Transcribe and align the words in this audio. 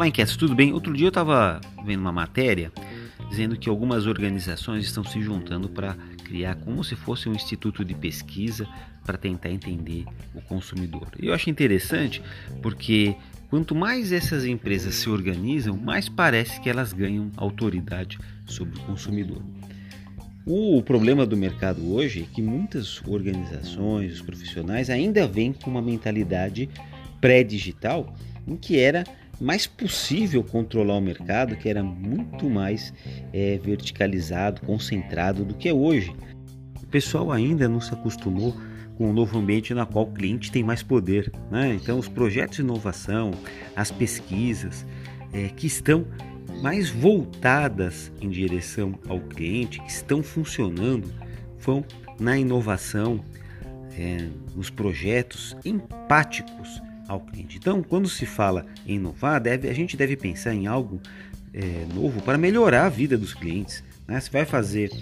Olá, 0.00 0.08
inquietos, 0.08 0.34
tudo 0.34 0.54
bem? 0.54 0.72
Outro 0.72 0.94
dia 0.94 1.08
eu 1.08 1.10
estava 1.10 1.60
vendo 1.84 2.00
uma 2.00 2.10
matéria 2.10 2.72
dizendo 3.28 3.54
que 3.54 3.68
algumas 3.68 4.06
organizações 4.06 4.86
estão 4.86 5.04
se 5.04 5.20
juntando 5.20 5.68
para 5.68 5.94
criar 6.24 6.54
como 6.54 6.82
se 6.82 6.96
fosse 6.96 7.28
um 7.28 7.34
instituto 7.34 7.84
de 7.84 7.94
pesquisa 7.94 8.66
para 9.04 9.18
tentar 9.18 9.50
entender 9.50 10.06
o 10.34 10.40
consumidor. 10.40 11.06
Eu 11.18 11.34
acho 11.34 11.50
interessante 11.50 12.22
porque 12.62 13.14
quanto 13.50 13.74
mais 13.74 14.10
essas 14.10 14.46
empresas 14.46 14.94
se 14.94 15.10
organizam, 15.10 15.76
mais 15.76 16.08
parece 16.08 16.58
que 16.62 16.70
elas 16.70 16.94
ganham 16.94 17.30
autoridade 17.36 18.18
sobre 18.46 18.78
o 18.78 18.82
consumidor. 18.84 19.42
O 20.46 20.82
problema 20.82 21.26
do 21.26 21.36
mercado 21.36 21.92
hoje 21.92 22.22
é 22.22 22.34
que 22.34 22.40
muitas 22.40 23.02
organizações, 23.06 24.14
os 24.14 24.22
profissionais 24.22 24.88
ainda 24.88 25.26
vêm 25.26 25.52
com 25.52 25.70
uma 25.70 25.82
mentalidade 25.82 26.70
pré-digital 27.20 28.16
em 28.48 28.56
que 28.56 28.78
era 28.78 29.04
mais 29.40 29.66
possível 29.66 30.44
controlar 30.44 30.98
o 30.98 31.00
mercado, 31.00 31.56
que 31.56 31.68
era 31.68 31.82
muito 31.82 32.48
mais 32.50 32.92
é, 33.32 33.58
verticalizado, 33.58 34.60
concentrado 34.60 35.44
do 35.44 35.54
que 35.54 35.68
é 35.68 35.72
hoje. 35.72 36.14
O 36.82 36.86
pessoal 36.86 37.32
ainda 37.32 37.68
não 37.68 37.80
se 37.80 37.92
acostumou 37.94 38.54
com 38.98 39.08
o 39.08 39.12
novo 39.14 39.38
ambiente 39.38 39.72
na 39.72 39.86
qual 39.86 40.04
o 40.04 40.12
cliente 40.12 40.52
tem 40.52 40.62
mais 40.62 40.82
poder. 40.82 41.32
Né? 41.50 41.74
Então, 41.74 41.98
os 41.98 42.06
projetos 42.06 42.56
de 42.56 42.62
inovação, 42.62 43.30
as 43.74 43.90
pesquisas 43.90 44.84
é, 45.32 45.48
que 45.48 45.66
estão 45.66 46.06
mais 46.60 46.90
voltadas 46.90 48.12
em 48.20 48.28
direção 48.28 48.98
ao 49.08 49.20
cliente, 49.20 49.80
que 49.80 49.90
estão 49.90 50.22
funcionando, 50.22 51.10
vão 51.58 51.82
na 52.18 52.36
inovação, 52.36 53.24
é, 53.96 54.28
nos 54.54 54.68
projetos 54.68 55.56
empáticos 55.64 56.82
ao 57.10 57.20
cliente. 57.20 57.58
Então, 57.58 57.82
quando 57.82 58.08
se 58.08 58.24
fala 58.24 58.64
em 58.86 58.94
inovar, 58.94 59.40
deve, 59.40 59.68
a 59.68 59.74
gente 59.74 59.96
deve 59.96 60.16
pensar 60.16 60.54
em 60.54 60.68
algo 60.68 61.00
é, 61.52 61.84
novo 61.92 62.22
para 62.22 62.38
melhorar 62.38 62.86
a 62.86 62.88
vida 62.88 63.18
dos 63.18 63.34
clientes. 63.34 63.82
Né? 64.06 64.20
Se 64.20 64.30
vai 64.30 64.44
fazer 64.44 64.92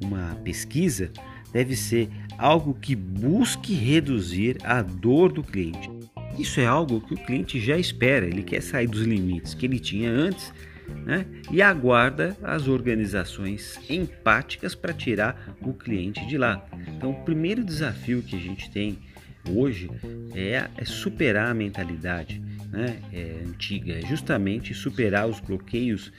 uma 0.00 0.36
pesquisa, 0.44 1.10
deve 1.52 1.74
ser 1.74 2.08
algo 2.38 2.72
que 2.72 2.94
busque 2.94 3.74
reduzir 3.74 4.58
a 4.62 4.80
dor 4.80 5.32
do 5.32 5.42
cliente. 5.42 5.90
Isso 6.38 6.60
é 6.60 6.66
algo 6.66 7.00
que 7.00 7.14
o 7.14 7.18
cliente 7.18 7.58
já 7.58 7.76
espera, 7.76 8.26
ele 8.26 8.44
quer 8.44 8.62
sair 8.62 8.86
dos 8.86 9.02
limites 9.02 9.52
que 9.52 9.66
ele 9.66 9.80
tinha 9.80 10.08
antes 10.08 10.52
né? 11.04 11.26
e 11.50 11.60
aguarda 11.60 12.36
as 12.44 12.68
organizações 12.68 13.76
empáticas 13.90 14.76
para 14.76 14.92
tirar 14.92 15.56
o 15.60 15.74
cliente 15.74 16.24
de 16.26 16.38
lá. 16.38 16.64
Então, 16.96 17.10
o 17.10 17.24
primeiro 17.24 17.64
desafio 17.64 18.22
que 18.22 18.36
a 18.36 18.40
gente 18.40 18.70
tem 18.70 18.96
hoje 19.48 19.90
é, 20.34 20.68
é 20.76 20.84
superar 20.84 21.50
a 21.50 21.54
mentalidade 21.54 22.40
né, 22.70 23.00
é, 23.12 23.42
antiga, 23.46 23.94
é 23.94 24.02
justamente 24.02 24.72
superar 24.74 25.28
os 25.28 25.40
bloqueios 25.40 26.12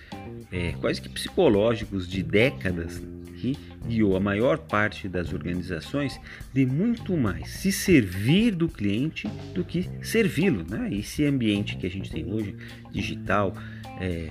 é, 0.52 0.74
quase 0.74 1.02
que 1.02 1.10
psicológicos 1.10 2.08
de 2.08 2.22
décadas 2.22 3.02
que 3.38 3.58
guiou 3.88 4.16
a 4.16 4.20
maior 4.20 4.60
parte 4.60 5.08
das 5.08 5.34
organizações 5.34 6.20
de 6.54 6.66
muito 6.66 7.18
mais 7.18 7.50
se 7.50 7.72
servir 7.72 8.54
do 8.54 8.70
cliente 8.70 9.28
do 9.56 9.64
que 9.64 9.90
servi-lo. 10.04 10.64
Né? 10.70 10.94
Esse 10.94 11.26
ambiente 11.26 11.76
que 11.78 11.88
a 11.88 11.90
gente 11.90 12.12
tem 12.12 12.32
hoje, 12.32 12.56
digital, 12.92 13.56
é, 14.00 14.30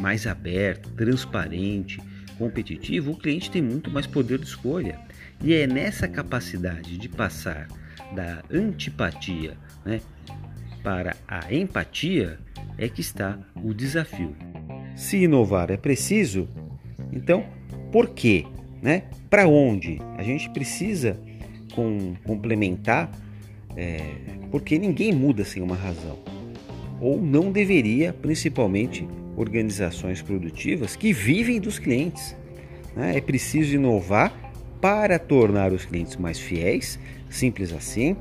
mais 0.00 0.26
aberto, 0.26 0.90
transparente, 0.90 2.00
competitivo, 2.36 3.12
o 3.12 3.16
cliente 3.16 3.50
tem 3.50 3.62
muito 3.62 3.90
mais 3.90 4.06
poder 4.06 4.38
de 4.38 4.46
escolha. 4.46 4.98
E 5.44 5.54
é 5.54 5.66
nessa 5.66 6.08
capacidade 6.08 6.98
de 6.98 7.08
passar 7.08 7.68
da 8.14 8.42
antipatia 8.50 9.56
né, 9.84 10.00
para 10.82 11.16
a 11.26 11.52
empatia 11.52 12.38
é 12.78 12.88
que 12.88 13.00
está 13.00 13.38
o 13.62 13.72
desafio. 13.72 14.34
Se 14.96 15.16
inovar 15.18 15.70
é 15.70 15.76
preciso, 15.76 16.48
então 17.12 17.44
por 17.90 18.08
quê? 18.10 18.46
Né? 18.80 19.04
Para 19.28 19.46
onde? 19.46 20.00
A 20.16 20.22
gente 20.22 20.48
precisa 20.50 21.18
com, 21.74 22.14
complementar, 22.24 23.10
é, 23.76 24.00
porque 24.50 24.78
ninguém 24.78 25.12
muda 25.12 25.44
sem 25.44 25.62
uma 25.62 25.76
razão. 25.76 26.18
Ou 27.00 27.20
não 27.20 27.52
deveria, 27.52 28.12
principalmente 28.12 29.06
organizações 29.36 30.22
produtivas 30.22 30.96
que 30.96 31.12
vivem 31.12 31.60
dos 31.60 31.78
clientes. 31.78 32.36
Né? 32.96 33.16
É 33.16 33.20
preciso 33.20 33.74
inovar 33.74 34.32
para 34.82 35.16
tornar 35.16 35.72
os 35.72 35.84
clientes 35.84 36.16
mais 36.16 36.40
fiéis, 36.40 36.98
simples 37.30 37.72
assim, 37.72 38.16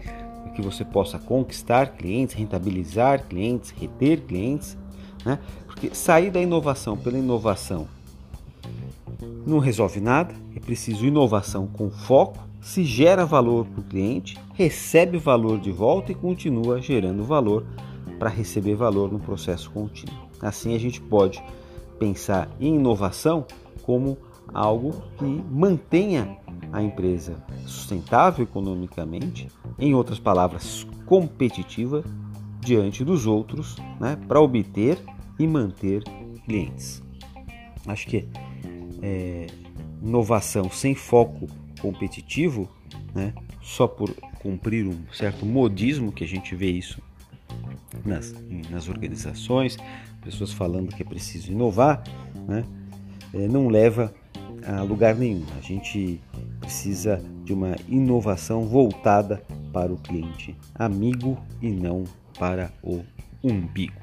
que 0.55 0.61
você 0.61 0.85
possa 0.85 1.17
conquistar 1.17 1.87
clientes, 1.97 2.35
rentabilizar 2.35 3.27
clientes, 3.27 3.71
reter 3.71 4.21
clientes, 4.21 4.77
né? 5.25 5.39
porque 5.65 5.89
sair 5.95 6.29
da 6.29 6.39
inovação 6.39 6.95
pela 6.95 7.17
inovação 7.17 7.87
não 9.45 9.57
resolve 9.57 9.99
nada, 9.99 10.35
é 10.55 10.59
preciso 10.59 11.03
inovação 11.05 11.65
com 11.65 11.89
foco, 11.89 12.39
se 12.61 12.83
gera 12.83 13.25
valor 13.25 13.65
para 13.65 13.81
o 13.81 13.83
cliente, 13.83 14.37
recebe 14.53 15.17
valor 15.17 15.59
de 15.59 15.71
volta 15.71 16.11
e 16.11 16.15
continua 16.15 16.79
gerando 16.79 17.23
valor 17.23 17.65
para 18.19 18.29
receber 18.29 18.75
valor 18.75 19.11
no 19.11 19.19
processo 19.19 19.71
contínuo. 19.71 20.29
Assim 20.39 20.75
a 20.75 20.79
gente 20.79 21.01
pode 21.01 21.43
pensar 21.97 22.47
em 22.59 22.75
inovação 22.75 23.47
como 23.81 24.15
algo 24.53 25.01
que 25.17 25.25
mantenha 25.25 26.37
a 26.71 26.81
empresa 26.81 27.43
sustentável 27.65 28.43
economicamente, 28.43 29.47
em 29.77 29.93
outras 29.93 30.19
palavras, 30.19 30.87
competitiva 31.05 32.03
diante 32.59 33.03
dos 33.03 33.25
outros, 33.25 33.75
né, 33.99 34.17
para 34.27 34.39
obter 34.39 34.97
e 35.39 35.47
manter 35.47 36.03
clientes. 36.45 37.03
Acho 37.87 38.07
que 38.07 38.27
é, 39.01 39.47
inovação 40.01 40.69
sem 40.69 40.93
foco 40.95 41.47
competitivo, 41.81 42.69
né, 43.13 43.33
só 43.61 43.87
por 43.87 44.13
cumprir 44.39 44.85
um 44.85 45.11
certo 45.11 45.45
modismo 45.45 46.11
que 46.11 46.23
a 46.23 46.27
gente 46.27 46.55
vê 46.55 46.69
isso 46.69 47.01
nas, 48.05 48.33
nas 48.69 48.87
organizações, 48.87 49.77
pessoas 50.23 50.51
falando 50.53 50.95
que 50.95 51.01
é 51.01 51.05
preciso 51.05 51.51
inovar, 51.51 52.03
né, 52.47 52.63
é, 53.33 53.47
não 53.47 53.67
leva 53.67 54.13
a 54.65 54.81
lugar 54.81 55.15
nenhum. 55.15 55.45
A 55.57 55.61
gente 55.61 56.21
precisa 56.59 57.21
de 57.43 57.53
uma 57.53 57.75
inovação 57.87 58.65
voltada 58.67 59.43
para 59.73 59.91
o 59.91 59.97
cliente 59.97 60.55
amigo 60.75 61.37
e 61.61 61.69
não 61.69 62.03
para 62.37 62.71
o 62.83 63.01
umbigo. 63.43 63.93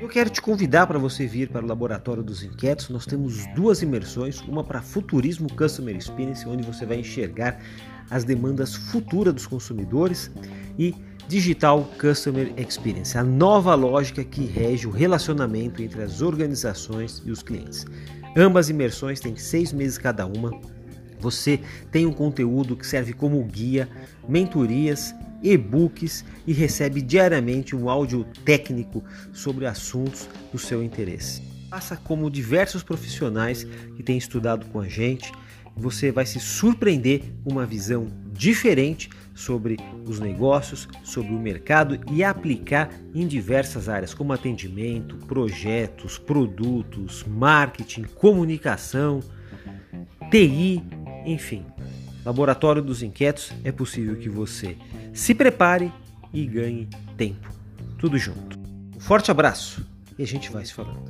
Eu 0.00 0.08
quero 0.08 0.28
te 0.28 0.42
convidar 0.42 0.86
para 0.86 0.98
você 0.98 1.26
vir 1.26 1.48
para 1.48 1.64
o 1.64 1.68
Laboratório 1.68 2.22
dos 2.22 2.42
Inquietos. 2.42 2.90
Nós 2.90 3.06
temos 3.06 3.46
duas 3.54 3.82
imersões, 3.82 4.40
uma 4.42 4.62
para 4.62 4.82
Futurismo 4.82 5.52
Customer 5.54 5.96
Experience, 5.96 6.46
onde 6.46 6.62
você 6.62 6.84
vai 6.84 7.00
enxergar 7.00 7.58
as 8.10 8.24
demandas 8.24 8.74
futuras 8.74 9.34
dos 9.34 9.46
consumidores, 9.46 10.30
e 10.78 10.94
Digital 11.28 11.90
Customer 12.00 12.52
Experience, 12.56 13.18
a 13.18 13.24
nova 13.24 13.74
lógica 13.74 14.22
que 14.22 14.44
rege 14.44 14.86
o 14.86 14.90
relacionamento 14.90 15.82
entre 15.82 16.02
as 16.02 16.22
organizações 16.22 17.20
e 17.24 17.30
os 17.30 17.42
clientes. 17.42 17.84
Ambas 18.36 18.68
imersões 18.68 19.18
têm 19.18 19.34
seis 19.34 19.72
meses 19.72 19.96
cada 19.96 20.26
uma. 20.26 20.50
Você 21.18 21.58
tem 21.90 22.04
um 22.04 22.12
conteúdo 22.12 22.76
que 22.76 22.86
serve 22.86 23.14
como 23.14 23.42
guia, 23.42 23.88
mentorias, 24.28 25.14
e-books 25.42 26.22
e 26.46 26.52
recebe 26.52 27.00
diariamente 27.00 27.74
um 27.74 27.88
áudio 27.88 28.26
técnico 28.44 29.02
sobre 29.32 29.64
assuntos 29.64 30.28
do 30.52 30.58
seu 30.58 30.82
interesse. 30.82 31.42
Faça 31.70 31.96
como 31.96 32.30
diversos 32.30 32.82
profissionais 32.82 33.64
que 33.96 34.02
têm 34.02 34.18
estudado 34.18 34.66
com 34.66 34.80
a 34.80 34.88
gente, 34.88 35.32
você 35.74 36.12
vai 36.12 36.26
se 36.26 36.38
surpreender 36.38 37.22
com 37.42 37.52
uma 37.52 37.64
visão 37.64 38.06
diferente 38.32 39.08
sobre 39.36 39.76
os 40.06 40.18
negócios, 40.18 40.88
sobre 41.04 41.32
o 41.32 41.38
mercado 41.38 42.00
e 42.10 42.24
aplicar 42.24 42.90
em 43.14 43.26
diversas 43.26 43.88
áreas, 43.88 44.14
como 44.14 44.32
atendimento, 44.32 45.16
projetos, 45.26 46.18
produtos, 46.18 47.22
marketing, 47.24 48.04
comunicação, 48.04 49.20
TI, 50.30 50.82
enfim. 51.24 51.64
Laboratório 52.24 52.82
dos 52.82 53.02
Inquietos 53.02 53.52
é 53.62 53.70
possível 53.70 54.16
que 54.16 54.28
você 54.28 54.76
se 55.12 55.34
prepare 55.34 55.92
e 56.32 56.44
ganhe 56.44 56.88
tempo. 57.16 57.52
Tudo 57.98 58.18
junto. 58.18 58.58
Um 58.96 59.00
forte 59.00 59.30
abraço 59.30 59.86
e 60.18 60.22
a 60.22 60.26
gente 60.26 60.50
vai 60.50 60.64
se 60.64 60.72
falando. 60.72 61.04